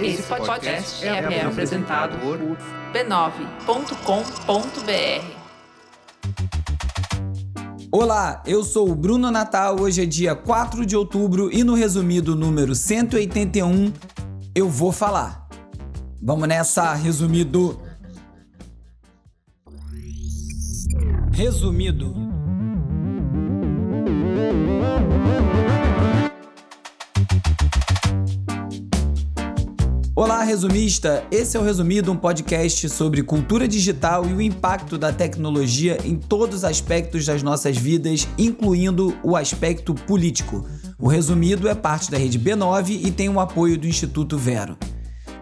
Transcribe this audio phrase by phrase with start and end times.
[0.00, 2.38] Esse podcast é, é apresentado por
[2.92, 3.86] b9.com.br.
[7.90, 9.80] Olá, eu sou o Bruno Natal.
[9.80, 13.92] Hoje é dia 4 de outubro e no resumido número 181
[14.54, 15.48] eu vou falar.
[16.22, 17.80] Vamos nessa, resumido.
[21.32, 22.14] Resumido.
[30.18, 31.26] Olá, resumista!
[31.30, 36.16] Esse é o Resumido, um podcast sobre cultura digital e o impacto da tecnologia em
[36.16, 40.66] todos os aspectos das nossas vidas, incluindo o aspecto político.
[40.98, 44.78] O Resumido é parte da rede B9 e tem o apoio do Instituto Vero.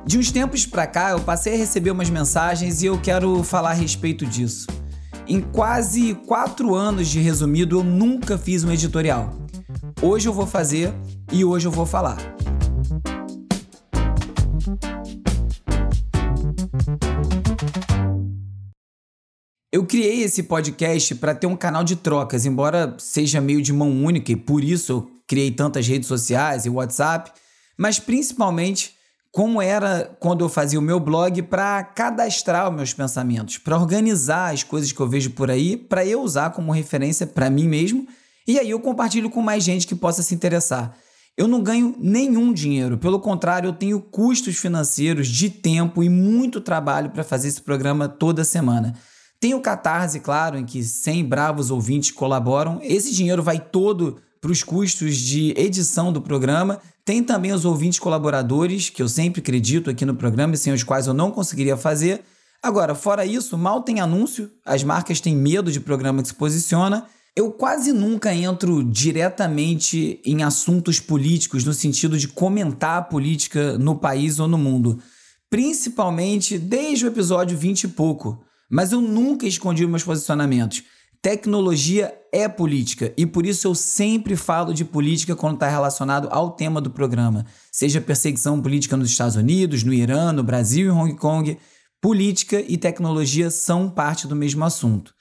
[0.04, 3.70] De uns tempos para cá, eu passei a receber umas mensagens e eu quero falar
[3.70, 4.66] a respeito disso.
[5.28, 9.38] Em quase quatro anos de Resumido, eu nunca fiz um editorial.
[10.02, 10.92] Hoje eu vou fazer
[11.30, 12.33] e hoje eu vou falar.
[19.74, 23.90] Eu criei esse podcast para ter um canal de trocas, embora seja meio de mão
[23.90, 27.32] única e por isso eu criei tantas redes sociais e WhatsApp,
[27.76, 28.94] mas principalmente
[29.32, 34.54] como era quando eu fazia o meu blog para cadastrar os meus pensamentos, para organizar
[34.54, 38.06] as coisas que eu vejo por aí, para eu usar como referência para mim mesmo,
[38.46, 40.96] e aí eu compartilho com mais gente que possa se interessar.
[41.36, 46.60] Eu não ganho nenhum dinheiro, pelo contrário, eu tenho custos financeiros de tempo e muito
[46.60, 48.94] trabalho para fazer esse programa toda semana.
[49.44, 52.80] Tem o Catarse, claro, em que 100 bravos ouvintes colaboram.
[52.82, 56.80] Esse dinheiro vai todo para os custos de edição do programa.
[57.04, 60.82] Tem também os ouvintes colaboradores, que eu sempre acredito aqui no programa e sem os
[60.82, 62.22] quais eu não conseguiria fazer.
[62.62, 67.04] Agora, fora isso, mal tem anúncio, as marcas têm medo de programa que se posiciona.
[67.36, 73.94] Eu quase nunca entro diretamente em assuntos políticos, no sentido de comentar a política no
[73.94, 74.98] país ou no mundo.
[75.50, 78.42] Principalmente desde o episódio 20 e pouco.
[78.70, 80.82] Mas eu nunca escondi meus posicionamentos.
[81.20, 86.50] Tecnologia é política e por isso eu sempre falo de política quando está relacionado ao
[86.50, 87.46] tema do programa.
[87.72, 91.56] Seja perseguição política nos Estados Unidos, no Irã, no Brasil e Hong Kong,
[91.98, 95.14] política e tecnologia são parte do mesmo assunto.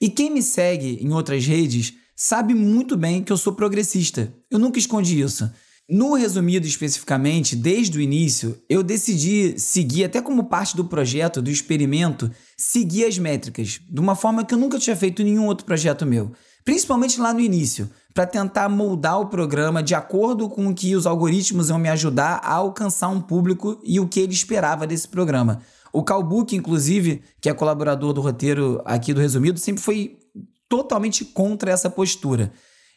[0.00, 4.32] E quem me segue em outras redes sabe muito bem que eu sou progressista.
[4.50, 5.50] Eu nunca escondi isso.
[5.90, 11.50] No resumido especificamente, desde o início, eu decidi seguir, até como parte do projeto, do
[11.50, 15.66] experimento, seguir as métricas, de uma forma que eu nunca tinha feito em nenhum outro
[15.66, 16.30] projeto meu.
[16.64, 21.08] Principalmente lá no início, para tentar moldar o programa de acordo com o que os
[21.08, 25.60] algoritmos iam me ajudar a alcançar um público e o que ele esperava desse programa.
[25.92, 30.20] O Calbook, inclusive, que é colaborador do roteiro aqui do Resumido, sempre foi
[30.68, 32.52] totalmente contra essa postura.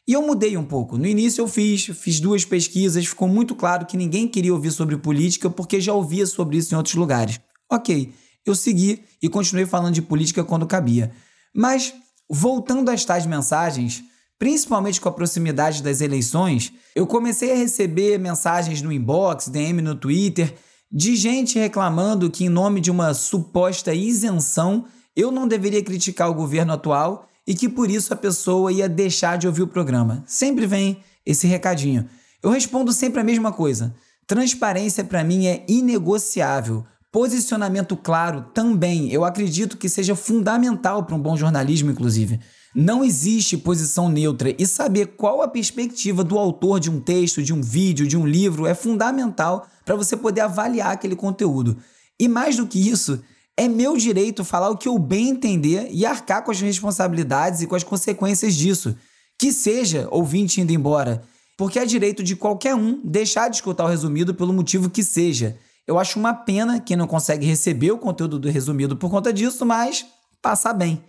[0.08, 0.98] E eu mudei um pouco.
[0.98, 4.98] No início eu fiz, fiz duas pesquisas, ficou muito claro que ninguém queria ouvir sobre
[4.98, 7.40] política porque já ouvia sobre isso em outros lugares.
[7.72, 8.14] Ok,
[8.46, 11.14] eu segui e continuei falando de política quando cabia.
[11.56, 11.94] Mas,
[12.30, 14.04] voltando às tais mensagens,
[14.38, 19.96] principalmente com a proximidade das eleições, eu comecei a receber mensagens no inbox, DM no
[19.96, 20.54] Twitter,
[20.92, 26.34] de gente reclamando que, em nome de uma suposta isenção, eu não deveria criticar o
[26.34, 30.24] governo atual e que por isso a pessoa ia deixar de ouvir o programa.
[30.26, 32.08] Sempre vem esse recadinho.
[32.42, 33.94] Eu respondo sempre a mesma coisa.
[34.28, 36.86] Transparência para mim é inegociável.
[37.12, 39.12] Posicionamento claro também.
[39.12, 42.40] Eu acredito que seja fundamental para um bom jornalismo, inclusive.
[42.74, 47.54] Não existe posição neutra e saber qual a perspectiva do autor de um texto, de
[47.54, 51.78] um vídeo, de um livro é fundamental para você poder avaliar aquele conteúdo.
[52.20, 53.22] E mais do que isso,
[53.56, 57.68] é meu direito falar o que eu bem entender e arcar com as responsabilidades e
[57.68, 58.96] com as consequências disso.
[59.38, 61.24] Que seja ouvinte indo embora.
[61.58, 65.58] Porque é direito de qualquer um deixar de escutar o resumido pelo motivo que seja.
[65.86, 69.66] Eu acho uma pena quem não consegue receber o conteúdo do resumido por conta disso,
[69.66, 70.06] mas
[70.42, 71.04] passar bem.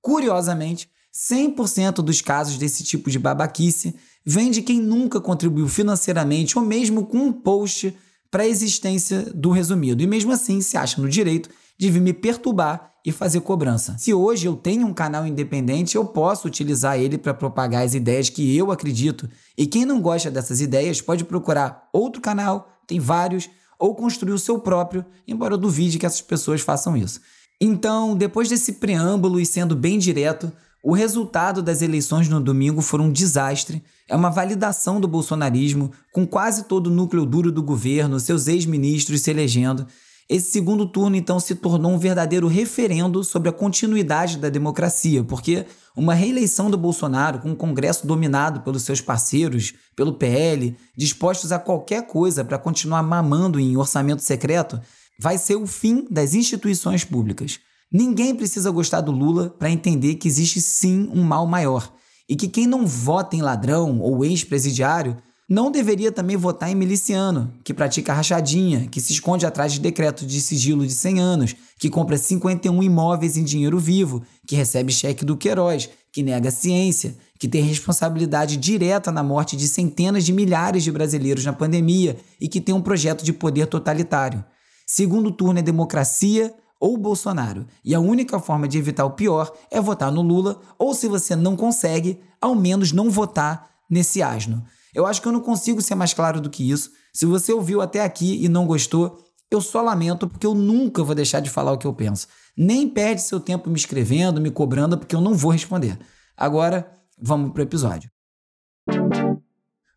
[0.00, 3.94] Curiosamente, 100% dos casos desse tipo de babaquice
[4.24, 7.94] vem de quem nunca contribuiu financeiramente ou mesmo com um post
[8.30, 10.02] para a existência do resumido.
[10.02, 11.50] E mesmo assim se acha no direito
[11.90, 13.96] de me perturbar e fazer cobrança.
[13.98, 18.28] Se hoje eu tenho um canal independente, eu posso utilizar ele para propagar as ideias
[18.28, 19.28] que eu acredito.
[19.58, 24.38] E quem não gosta dessas ideias pode procurar outro canal, tem vários, ou construir o
[24.38, 27.20] seu próprio, embora eu duvide que essas pessoas façam isso.
[27.60, 30.52] Então, depois desse preâmbulo e sendo bem direto,
[30.84, 33.82] o resultado das eleições no domingo foi um desastre.
[34.08, 39.20] É uma validação do bolsonarismo, com quase todo o núcleo duro do governo, seus ex-ministros
[39.20, 39.86] se elegendo.
[40.34, 45.66] Esse segundo turno então se tornou um verdadeiro referendo sobre a continuidade da democracia, porque
[45.94, 51.58] uma reeleição do Bolsonaro com um Congresso dominado pelos seus parceiros, pelo PL, dispostos a
[51.58, 54.80] qualquer coisa para continuar mamando em orçamento secreto,
[55.20, 57.60] vai ser o fim das instituições públicas.
[57.92, 61.92] Ninguém precisa gostar do Lula para entender que existe sim um mal maior
[62.26, 65.18] e que quem não vota em ladrão ou ex-presidiário
[65.48, 70.24] não deveria também votar em miliciano, que pratica rachadinha, que se esconde atrás de decreto
[70.24, 75.24] de sigilo de 100 anos, que compra 51 imóveis em dinheiro vivo, que recebe cheque
[75.24, 80.84] do Queiroz, que nega ciência, que tem responsabilidade direta na morte de centenas de milhares
[80.84, 84.44] de brasileiros na pandemia e que tem um projeto de poder totalitário.
[84.86, 89.80] Segundo turno é democracia ou Bolsonaro, e a única forma de evitar o pior é
[89.80, 94.64] votar no Lula, ou se você não consegue, ao menos não votar nesse asno.
[94.94, 96.90] Eu acho que eu não consigo ser mais claro do que isso.
[97.12, 99.18] Se você ouviu até aqui e não gostou,
[99.50, 102.26] eu só lamento porque eu nunca vou deixar de falar o que eu penso.
[102.56, 105.98] Nem perde seu tempo me escrevendo, me cobrando, porque eu não vou responder.
[106.36, 108.10] Agora, vamos para o episódio.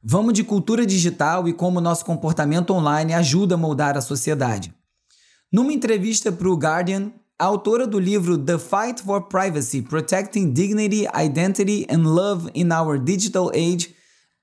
[0.04, 4.74] Vamos de cultura digital e como nosso comportamento online ajuda a moldar a sociedade.
[5.52, 11.08] Numa entrevista para o Guardian, a autora do livro The Fight for Privacy: Protecting Dignity,
[11.16, 13.95] Identity and Love in Our Digital Age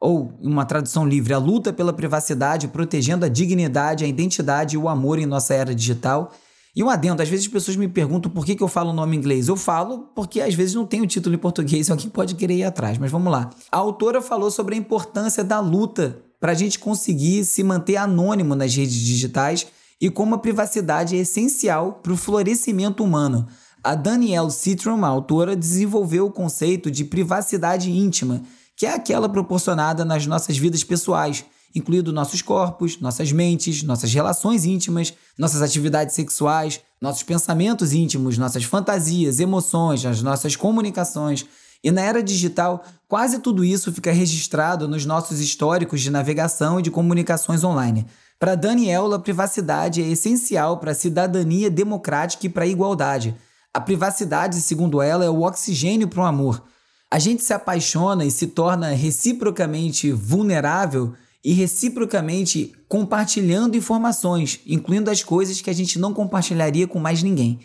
[0.02, 4.88] ou, uma tradução livre, a luta pela privacidade, protegendo a dignidade, a identidade e o
[4.88, 6.32] amor em nossa era digital.
[6.74, 8.92] E um adendo, às vezes as pessoas me perguntam por que, que eu falo o
[8.92, 9.46] nome em inglês.
[9.46, 12.64] Eu falo porque às vezes não tem o título em português, alguém pode querer ir
[12.64, 13.48] atrás, mas vamos lá.
[13.70, 18.56] A autora falou sobre a importância da luta para a gente conseguir se manter anônimo
[18.56, 19.68] nas redes digitais
[20.00, 23.46] e como a privacidade é essencial para o florescimento humano.
[23.84, 28.42] A Danielle Citron, a autora, desenvolveu o conceito de privacidade íntima,
[28.82, 34.64] que é aquela proporcionada nas nossas vidas pessoais, incluindo nossos corpos, nossas mentes, nossas relações
[34.64, 41.46] íntimas, nossas atividades sexuais, nossos pensamentos íntimos, nossas fantasias, emoções, as nossas comunicações.
[41.80, 46.82] E na era digital, quase tudo isso fica registrado nos nossos históricos de navegação e
[46.82, 48.04] de comunicações online.
[48.36, 53.32] Para Daniela, a privacidade é essencial para a cidadania democrática e para a igualdade.
[53.72, 56.64] A privacidade, segundo ela, é o oxigênio para o amor
[57.12, 61.12] a gente se apaixona e se torna reciprocamente vulnerável
[61.44, 67.60] e reciprocamente compartilhando informações, incluindo as coisas que a gente não compartilharia com mais ninguém.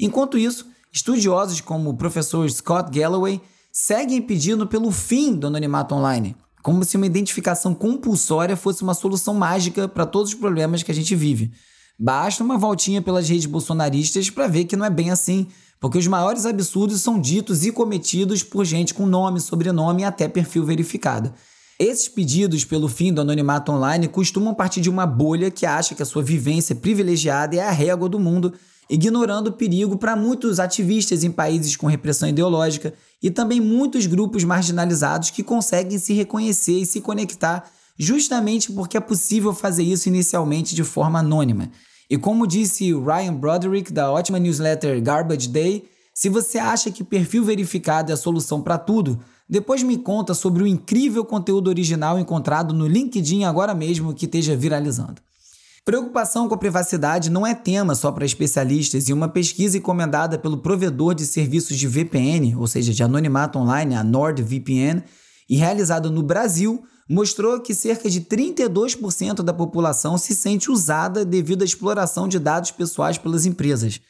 [0.00, 3.40] Enquanto isso, estudiosos como o professor Scott Galloway
[3.70, 9.32] seguem pedindo pelo fim do anonimato online, como se uma identificação compulsória fosse uma solução
[9.32, 11.52] mágica para todos os problemas que a gente vive.
[11.96, 15.46] Basta uma voltinha pelas redes bolsonaristas para ver que não é bem assim
[15.80, 20.28] porque os maiores absurdos são ditos e cometidos por gente com nome, sobrenome e até
[20.28, 21.32] perfil verificado.
[21.78, 26.02] Esses pedidos pelo fim do anonimato online costumam partir de uma bolha que acha que
[26.02, 28.52] a sua vivência privilegiada é a régua do mundo,
[28.90, 32.92] ignorando o perigo para muitos ativistas em países com repressão ideológica
[33.22, 39.00] e também muitos grupos marginalizados que conseguem se reconhecer e se conectar justamente porque é
[39.00, 41.70] possível fazer isso inicialmente de forma anônima.
[42.10, 45.84] E como disse o Ryan Broderick da ótima newsletter Garbage Day,
[46.14, 50.62] se você acha que perfil verificado é a solução para tudo, depois me conta sobre
[50.62, 55.22] o incrível conteúdo original encontrado no LinkedIn agora mesmo que esteja viralizando.
[55.84, 60.58] Preocupação com a privacidade não é tema só para especialistas e uma pesquisa encomendada pelo
[60.58, 65.02] provedor de serviços de VPN, ou seja, de anonimato online, a NordVPN,
[65.48, 71.62] e realizada no Brasil, mostrou que cerca de 32% da população se sente usada devido
[71.62, 74.00] à exploração de dados pessoais pelas empresas.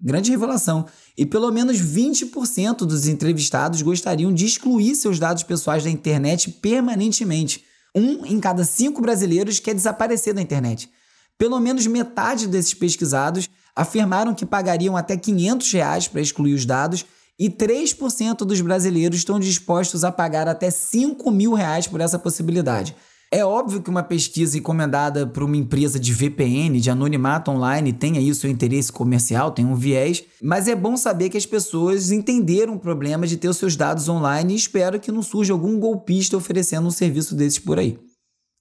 [0.00, 0.86] Grande revelação.
[1.16, 7.64] E pelo menos 20% dos entrevistados gostariam de excluir seus dados pessoais da internet permanentemente.
[7.94, 10.90] Um em cada cinco brasileiros quer desaparecer da internet.
[11.38, 17.04] Pelo menos metade desses pesquisados afirmaram que pagariam até 500 reais para excluir os dados
[17.38, 22.94] e 3% dos brasileiros estão dispostos a pagar até 5 mil reais por essa possibilidade.
[23.32, 28.20] É óbvio que uma pesquisa encomendada por uma empresa de VPN, de anonimato online, tenha
[28.20, 32.12] aí o seu interesse comercial, tem um viés, mas é bom saber que as pessoas
[32.12, 35.80] entenderam o problema de ter os seus dados online e espero que não surja algum
[35.80, 37.98] golpista oferecendo um serviço desses por aí.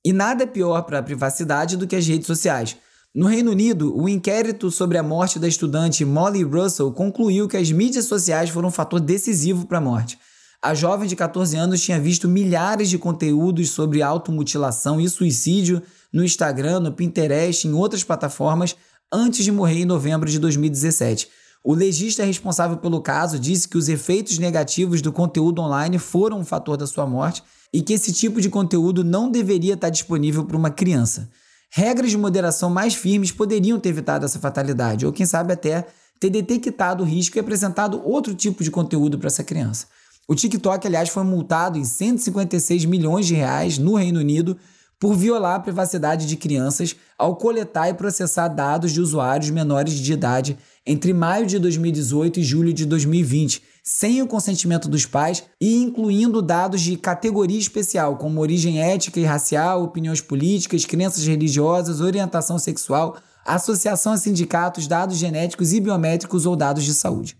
[0.03, 2.75] E nada é pior para a privacidade do que as redes sociais.
[3.15, 7.71] No Reino Unido, o inquérito sobre a morte da estudante Molly Russell concluiu que as
[7.71, 10.17] mídias sociais foram um fator decisivo para a morte.
[10.59, 15.79] A jovem de 14 anos tinha visto milhares de conteúdos sobre automutilação e suicídio
[16.11, 18.75] no Instagram, no Pinterest e em outras plataformas
[19.13, 21.29] antes de morrer em novembro de 2017.
[21.63, 26.45] O legista responsável pelo caso disse que os efeitos negativos do conteúdo online foram um
[26.45, 30.57] fator da sua morte e que esse tipo de conteúdo não deveria estar disponível para
[30.57, 31.29] uma criança.
[31.75, 35.87] Regras de moderação mais firmes poderiam ter evitado essa fatalidade, ou quem sabe até
[36.19, 39.87] ter detectado o risco e apresentado outro tipo de conteúdo para essa criança.
[40.27, 44.55] O TikTok, aliás, foi multado em 156 milhões de reais no Reino Unido
[44.99, 50.13] por violar a privacidade de crianças ao coletar e processar dados de usuários menores de
[50.13, 55.83] idade entre maio de 2018 e julho de 2020, sem o consentimento dos pais e
[55.83, 62.57] incluindo dados de categoria especial, como origem étnica e racial, opiniões políticas, crenças religiosas, orientação
[62.57, 67.35] sexual, associação a sindicatos, dados genéticos e biométricos ou dados de saúde.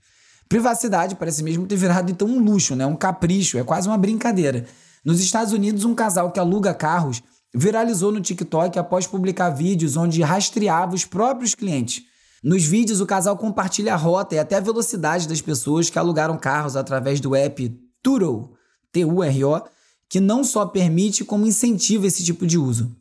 [0.50, 2.86] Privacidade parece mesmo ter virado então um luxo, né?
[2.86, 4.66] um capricho, é quase uma brincadeira.
[5.06, 7.24] Nos Estados Unidos, um casal que aluga carros
[7.56, 12.04] viralizou no TikTok após publicar vídeos onde rastreava os próprios clientes.
[12.44, 16.38] Nos vídeos, o casal compartilha a rota e até a velocidade das pessoas que alugaram
[16.38, 18.52] carros através do app Turo,
[18.92, 19.62] T-U-R-O,
[20.10, 22.94] que não só permite, como incentiva esse tipo de uso.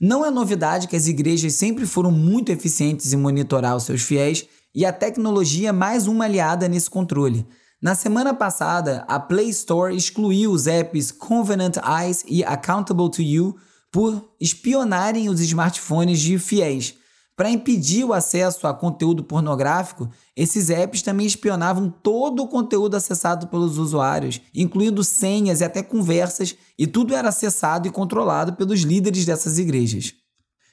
[0.00, 4.46] Não é novidade que as igrejas sempre foram muito eficientes em monitorar os seus fiéis
[4.74, 7.46] e a tecnologia é mais uma aliada nesse controle.
[7.82, 13.56] Na semana passada, a Play Store excluiu os apps Covenant Eyes e Accountable to You
[13.92, 16.97] por espionarem os smartphones de fiéis.
[17.38, 23.46] Para impedir o acesso a conteúdo pornográfico, esses apps também espionavam todo o conteúdo acessado
[23.46, 29.24] pelos usuários, incluindo senhas e até conversas, e tudo era acessado e controlado pelos líderes
[29.24, 30.14] dessas igrejas.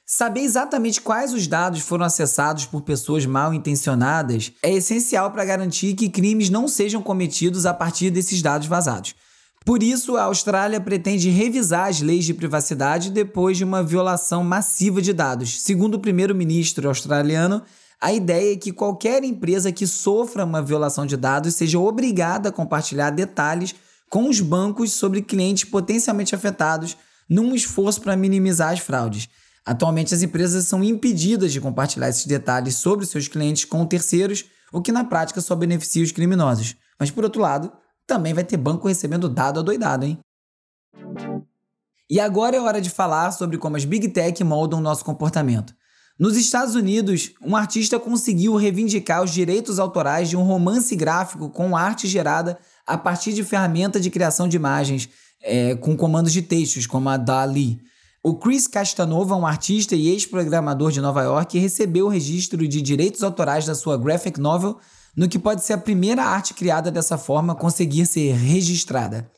[0.04, 5.94] Saber exatamente quais os dados foram acessados por pessoas mal intencionadas é essencial para garantir
[5.94, 9.14] que crimes não sejam cometidos a partir desses dados vazados.
[9.66, 15.02] Por isso, a Austrália pretende revisar as leis de privacidade depois de uma violação massiva
[15.02, 15.60] de dados.
[15.60, 17.60] Segundo o primeiro-ministro australiano,
[18.00, 22.52] a ideia é que qualquer empresa que sofra uma violação de dados seja obrigada a
[22.52, 23.74] compartilhar detalhes
[24.08, 26.96] com os bancos sobre clientes potencialmente afetados
[27.28, 29.28] num esforço para minimizar as fraudes.
[29.64, 34.80] Atualmente, as empresas são impedidas de compartilhar esses detalhes sobre seus clientes com terceiros, o
[34.80, 36.76] que na prática só beneficia os criminosos.
[37.00, 37.72] Mas, por outro lado,
[38.06, 40.18] também vai ter banco recebendo dado adoidado, hein?
[42.08, 45.74] E agora é hora de falar sobre como as Big Tech moldam nosso comportamento.
[46.18, 51.76] Nos Estados Unidos, um artista conseguiu reivindicar os direitos autorais de um romance gráfico com
[51.76, 55.10] arte gerada a partir de ferramenta de criação de imagens
[55.42, 57.80] é, com comandos de textos, como a DALI.
[58.22, 63.22] O Chris Castanova, um artista e ex-programador de Nova York, recebeu o registro de direitos
[63.22, 64.78] autorais da sua graphic novel
[65.16, 69.30] no que pode ser a primeira arte criada dessa forma conseguir ser registrada.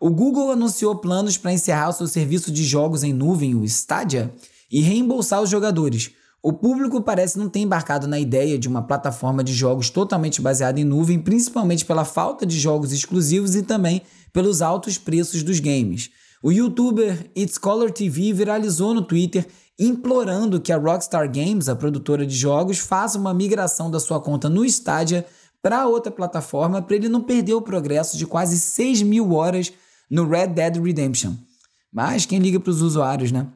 [0.00, 4.32] O Google anunciou planos para encerrar o seu serviço de jogos em nuvem, o Stadia,
[4.70, 6.12] e reembolsar os jogadores.
[6.42, 10.78] O público parece não ter embarcado na ideia de uma plataforma de jogos totalmente baseada
[10.78, 16.10] em nuvem, principalmente pela falta de jogos exclusivos e também pelos altos preços dos games.
[16.42, 19.46] O youtuber It's Color TV viralizou no Twitter
[19.78, 24.48] implorando que a Rockstar Games, a produtora de jogos, faça uma migração da sua conta
[24.48, 25.26] no Stadia
[25.62, 29.72] para outra plataforma para ele não perder o progresso de quase 6 mil horas
[30.10, 31.34] no Red Dead Redemption.
[31.92, 33.46] Mas quem liga para os usuários, né?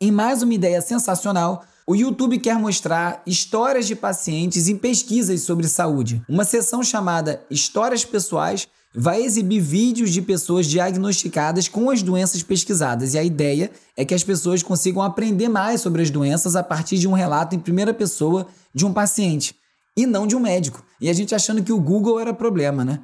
[0.00, 5.68] Em mais uma ideia sensacional, o YouTube quer mostrar histórias de pacientes em pesquisas sobre
[5.68, 6.22] saúde.
[6.28, 13.12] Uma seção chamada Histórias Pessoais vai exibir vídeos de pessoas diagnosticadas com as doenças pesquisadas.
[13.12, 16.96] E a ideia é que as pessoas consigam aprender mais sobre as doenças a partir
[16.96, 19.54] de um relato em primeira pessoa de um paciente
[19.94, 20.82] e não de um médico.
[20.98, 23.00] E a gente achando que o Google era problema, né?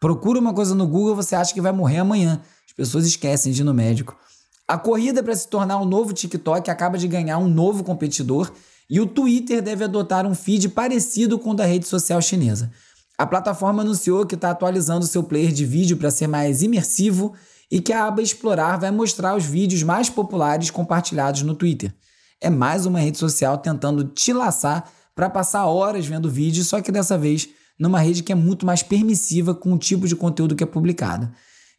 [0.00, 2.40] Procura uma coisa no Google, você acha que vai morrer amanhã.
[2.66, 4.16] As pessoas esquecem de ir no médico.
[4.66, 8.50] A corrida para se tornar um novo TikTok acaba de ganhar um novo competidor
[8.88, 12.72] e o Twitter deve adotar um feed parecido com o da rede social chinesa.
[13.16, 17.32] A plataforma anunciou que está atualizando seu player de vídeo para ser mais imersivo
[17.70, 21.94] e que a aba Explorar vai mostrar os vídeos mais populares compartilhados no Twitter.
[22.40, 26.90] É mais uma rede social tentando te laçar para passar horas vendo vídeos, só que
[26.90, 30.64] dessa vez numa rede que é muito mais permissiva com o tipo de conteúdo que
[30.64, 31.30] é publicado.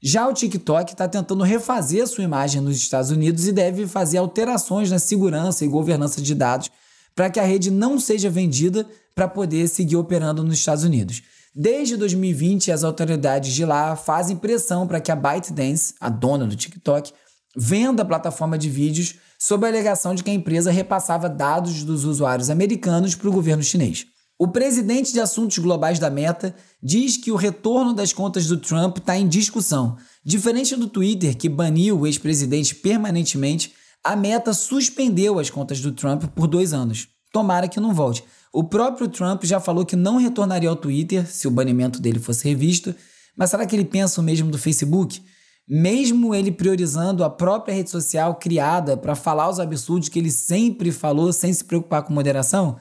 [0.01, 4.89] Já o TikTok está tentando refazer sua imagem nos Estados Unidos e deve fazer alterações
[4.89, 6.69] na segurança e governança de dados
[7.15, 11.23] para que a rede não seja vendida para poder seguir operando nos Estados Unidos.
[11.55, 16.55] Desde 2020, as autoridades de lá fazem pressão para que a ByteDance, a dona do
[16.55, 17.13] TikTok,
[17.55, 22.03] venda a plataforma de vídeos sob a alegação de que a empresa repassava dados dos
[22.03, 24.05] usuários americanos para o governo chinês.
[24.37, 26.53] O presidente de assuntos globais da Meta
[26.83, 29.95] diz que o retorno das contas do Trump está em discussão.
[30.25, 33.71] Diferente do Twitter, que baniu o ex-presidente permanentemente,
[34.05, 37.07] a Meta suspendeu as contas do Trump por dois anos.
[37.33, 38.23] Tomara que não volte.
[38.53, 42.47] O próprio Trump já falou que não retornaria ao Twitter se o banimento dele fosse
[42.47, 42.95] revisto,
[43.35, 45.21] mas será que ele pensa o mesmo do Facebook?
[45.67, 50.91] mesmo ele priorizando a própria rede social criada para falar os absurdos que ele sempre
[50.91, 52.77] falou sem se preocupar com moderação,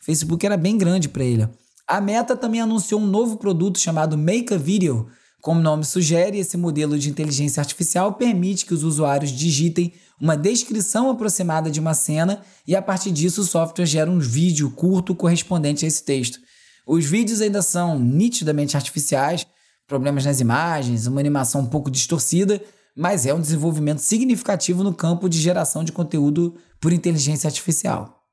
[0.00, 1.48] o Facebook era bem grande para ele.
[1.86, 5.06] A Meta também anunciou um novo produto chamado Make a Video.
[5.44, 10.38] Como o nome sugere, esse modelo de inteligência artificial permite que os usuários digitem uma
[10.38, 15.14] descrição aproximada de uma cena e a partir disso o software gera um vídeo curto
[15.14, 16.38] correspondente a esse texto.
[16.86, 19.46] Os vídeos ainda são nitidamente artificiais,
[19.86, 22.58] problemas nas imagens, uma animação um pouco distorcida,
[22.96, 28.23] mas é um desenvolvimento significativo no campo de geração de conteúdo por inteligência artificial.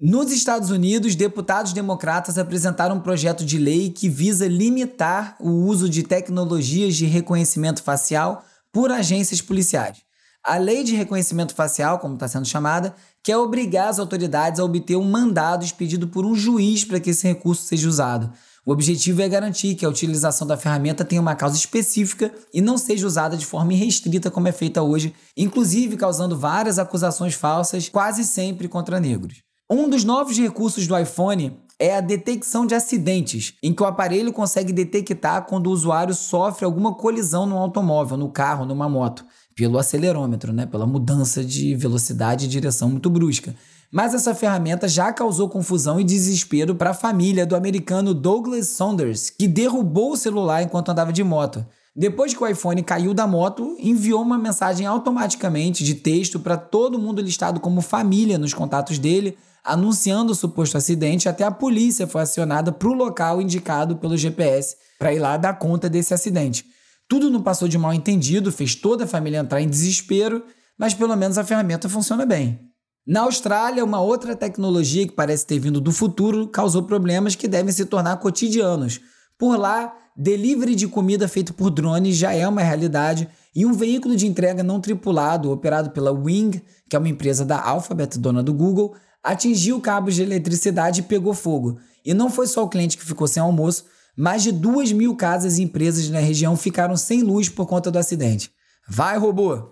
[0.00, 5.88] Nos Estados Unidos, deputados democratas apresentaram um projeto de lei que visa limitar o uso
[5.88, 9.98] de tecnologias de reconhecimento facial por agências policiais.
[10.42, 14.96] A lei de reconhecimento facial, como está sendo chamada, quer obrigar as autoridades a obter
[14.96, 18.32] um mandado expedido por um juiz para que esse recurso seja usado.
[18.66, 22.76] O objetivo é garantir que a utilização da ferramenta tenha uma causa específica e não
[22.76, 28.24] seja usada de forma irrestrita como é feita hoje, inclusive causando várias acusações falsas, quase
[28.24, 29.53] sempre contra negros.
[29.70, 34.30] Um dos novos recursos do iPhone é a detecção de acidentes, em que o aparelho
[34.30, 39.24] consegue detectar quando o usuário sofre alguma colisão no automóvel, no carro, numa moto,
[39.56, 43.56] pelo acelerômetro, né, pela mudança de velocidade e direção muito brusca.
[43.90, 49.30] Mas essa ferramenta já causou confusão e desespero para a família do americano Douglas Saunders,
[49.30, 51.64] que derrubou o celular enquanto andava de moto.
[51.96, 56.98] Depois que o iPhone caiu da moto, enviou uma mensagem automaticamente de texto para todo
[56.98, 61.28] mundo listado como família nos contatos dele, anunciando o suposto acidente.
[61.28, 65.58] Até a polícia foi acionada para o local indicado pelo GPS para ir lá dar
[65.58, 66.66] conta desse acidente.
[67.08, 70.44] Tudo não passou de mal entendido, fez toda a família entrar em desespero,
[70.78, 72.60] mas pelo menos a ferramenta funciona bem.
[73.06, 77.72] Na Austrália, uma outra tecnologia que parece ter vindo do futuro causou problemas que devem
[77.72, 78.98] se tornar cotidianos.
[79.38, 84.16] Por lá, delivery de comida feito por drones já é uma realidade e um veículo
[84.16, 88.54] de entrega não tripulado, operado pela Wing, que é uma empresa da Alphabet, dona do
[88.54, 91.78] Google, atingiu cabos de eletricidade e pegou fogo.
[92.04, 95.56] E não foi só o cliente que ficou sem almoço, mais de duas mil casas
[95.56, 98.52] e empresas na região ficaram sem luz por conta do acidente.
[98.86, 99.70] Vai, robô!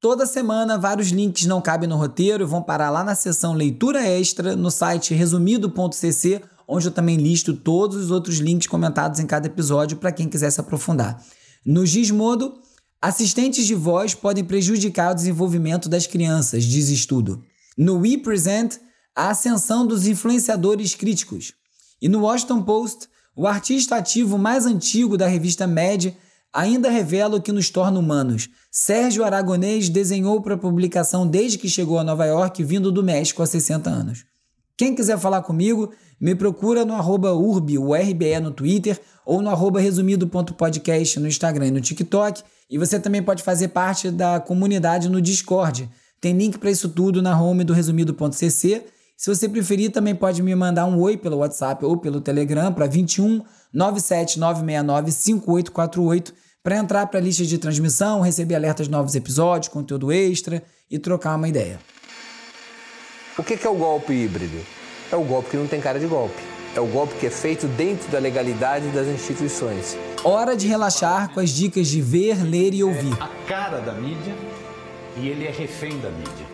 [0.00, 4.56] Toda semana, vários links não cabem no roteiro vão parar lá na seção Leitura Extra,
[4.56, 9.96] no site resumido.cc, onde eu também listo todos os outros links comentados em cada episódio
[9.96, 11.22] para quem quiser se aprofundar.
[11.64, 12.60] No Gizmodo,
[13.02, 17.42] assistentes de voz podem prejudicar o desenvolvimento das crianças, diz estudo.
[17.76, 18.76] No We Present,
[19.14, 21.52] a ascensão dos influenciadores críticos.
[22.00, 26.14] E no Washington Post, o artista ativo mais antigo da revista Mad
[26.52, 28.48] ainda revela o que nos torna humanos.
[28.70, 33.46] Sérgio Aragonês desenhou para publicação desde que chegou a Nova York, vindo do México há
[33.46, 34.24] 60 anos.
[34.76, 39.50] Quem quiser falar comigo, me procura no arroba urbi, o RBE no Twitter, ou no
[39.50, 42.42] arroba resumido.podcast no Instagram e no TikTok.
[42.72, 45.90] E você também pode fazer parte da comunidade no Discord.
[46.18, 48.82] Tem link para isso tudo na home do resumido.cc.
[49.14, 52.86] Se você preferir, também pode me mandar um oi pelo WhatsApp ou pelo Telegram para
[52.86, 53.42] 21
[53.74, 59.68] 97 969 5848 para entrar para a lista de transmissão, receber alertas de novos episódios,
[59.68, 61.78] conteúdo extra e trocar uma ideia.
[63.36, 64.58] O que é o golpe híbrido?
[65.10, 66.51] É o golpe que não tem cara de golpe.
[66.74, 69.96] É o golpe que é feito dentro da legalidade das instituições.
[70.24, 73.12] Hora de relaxar com as dicas de ver, ler e ouvir.
[73.12, 74.34] É a cara da mídia
[75.18, 76.46] e ele é refém da mídia.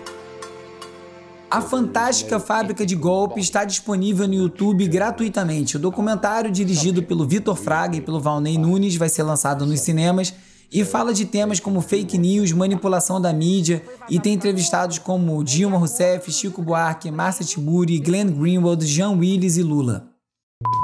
[1.48, 5.76] A Fantástica Fábrica de Golpe está disponível no YouTube gratuitamente.
[5.76, 10.34] O documentário, dirigido pelo Vitor Fraga e pelo Valnei Nunes, vai ser lançado nos cinemas
[10.70, 15.78] e fala de temas como fake news, manipulação da mídia e tem entrevistados como Dilma
[15.78, 20.08] Rousseff, Chico Buarque, Márcia Tiburi, Glenn Greenwald, Jean Willis e Lula.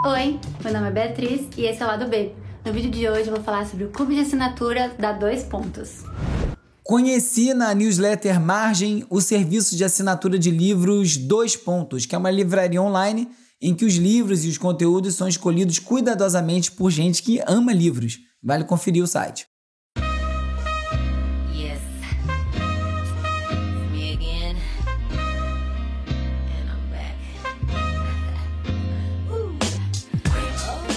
[0.07, 2.33] Oi, meu nome é Beatriz e esse é o Lado B.
[2.65, 6.03] No vídeo de hoje eu vou falar sobre o clube de assinatura da Dois Pontos.
[6.83, 12.31] Conheci na newsletter Margem o serviço de assinatura de livros Dois Pontos, que é uma
[12.31, 13.29] livraria online
[13.61, 18.19] em que os livros e os conteúdos são escolhidos cuidadosamente por gente que ama livros.
[18.43, 19.47] Vale conferir o site.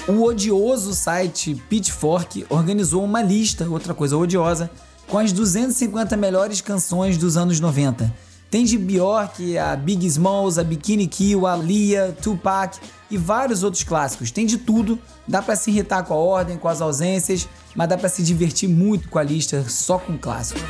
[0.08, 4.72] O odioso site Pitchfork organizou uma lista, outra coisa odiosa,
[5.06, 8.14] com as 250 melhores canções dos anos 90.
[8.50, 12.80] Tem de Bjork, a Big Smalls, a Bikini Kill, a Lia, Tupac
[13.12, 14.32] e vários outros clássicos.
[14.32, 17.98] Tem de tudo, dá para se irritar com a ordem, com as ausências, mas dá
[17.98, 20.64] para se divertir muito com a lista só com clássicos.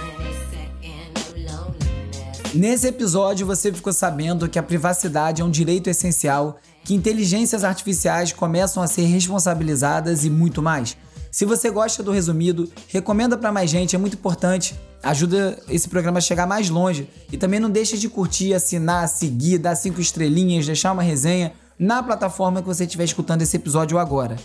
[2.56, 8.32] Nesse episódio você ficou sabendo que a privacidade é um direito essencial, que inteligências artificiais
[8.32, 10.96] começam a ser responsabilizadas e muito mais.
[11.30, 14.74] Se você gosta do resumido, recomenda para mais gente, é muito importante.
[15.04, 17.10] Ajuda esse programa a chegar mais longe.
[17.30, 22.02] E também não deixa de curtir, assinar, seguir, dar cinco estrelinhas, deixar uma resenha na
[22.02, 24.38] plataforma que você estiver escutando esse episódio agora.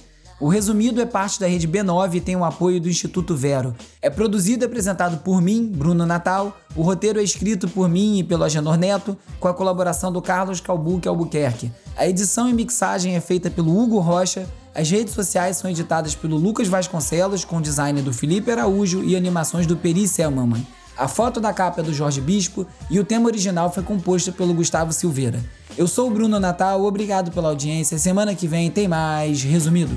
[0.42, 3.76] O Resumido é parte da rede B9 e tem o apoio do Instituto Vero.
[4.02, 6.59] É produzido e apresentado por mim, Bruno Natal.
[6.74, 10.61] O roteiro é escrito por mim e pelo Agenor Neto, com a colaboração do Carlos
[10.61, 11.70] Calbuque Albuquerque.
[11.96, 14.44] A edição e mixagem é feita pelo Hugo Rocha.
[14.74, 19.64] As redes sociais são editadas pelo Lucas Vasconcelos, com design do Felipe Araújo e animações
[19.64, 20.66] do Peri Selmanman.
[20.98, 24.52] A foto da capa é do Jorge Bispo e o tema original foi composto pelo
[24.52, 25.40] Gustavo Silveira.
[25.78, 27.96] Eu sou o Bruno Natal, obrigado pela audiência.
[27.96, 29.96] Semana que vem tem mais Resumido.